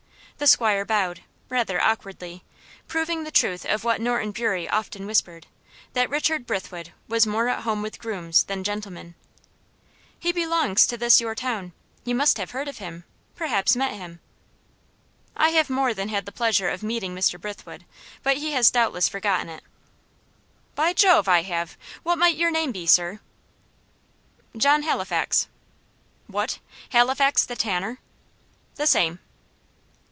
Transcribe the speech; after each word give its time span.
The 0.37 0.47
'squire 0.47 0.85
bowed, 0.85 1.21
rather 1.49 1.79
awkwardly; 1.79 2.43
proving 2.87 3.23
the 3.25 3.29
truth 3.31 3.63
of 3.63 3.83
what 3.83 4.01
Norton 4.01 4.31
Bury 4.31 4.67
often 4.67 5.05
whispered, 5.05 5.45
that 5.93 6.09
Richard 6.09 6.47
Brithwood 6.47 6.93
was 7.07 7.27
more 7.27 7.47
at 7.47 7.61
home 7.61 7.83
with 7.83 7.99
grooms 7.99 8.41
than 8.45 8.63
gentlemen. 8.63 9.13
"He 10.19 10.31
belongs 10.31 10.87
to 10.87 10.97
this 10.97 11.21
your 11.21 11.35
town 11.35 11.73
you 12.05 12.15
must 12.15 12.39
have 12.39 12.49
heard 12.51 12.67
of 12.67 12.79
him, 12.79 13.03
perhaps 13.35 13.75
met 13.75 13.93
him." 13.93 14.19
"I 15.37 15.49
have 15.49 15.69
more 15.69 15.93
than 15.93 16.09
had 16.09 16.25
the 16.25 16.31
pleasure 16.31 16.69
of 16.69 16.81
meeting 16.81 17.13
Mr. 17.13 17.39
Brithwood, 17.39 17.85
but 18.23 18.37
he 18.37 18.49
has 18.53 18.71
doubtless 18.71 19.07
forgotten 19.07 19.47
it." 19.47 19.61
"By 20.73 20.91
Jove! 20.91 21.27
I 21.27 21.43
have. 21.43 21.77
What 22.01 22.17
might 22.17 22.35
your 22.35 22.49
name 22.49 22.71
be, 22.71 22.87
sir?" 22.87 23.19
"John 24.57 24.81
Halifax." 24.81 25.47
"What, 26.25 26.57
Halifax 26.89 27.45
the 27.45 27.55
tanner?" 27.55 27.99
"The 28.73 28.87
same." 28.87 29.19